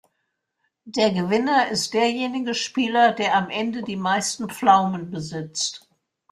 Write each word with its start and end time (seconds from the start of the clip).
Der 0.85 1.11
Gewinner 1.11 1.67
ist 1.69 1.93
derjenige 1.93 2.55
Spieler, 2.55 3.11
der 3.13 3.35
am 3.35 3.51
Ende 3.51 3.83
die 3.83 3.97
meisten 3.97 4.49
Pflaumen 4.49 5.11
besitzt. 5.11 5.87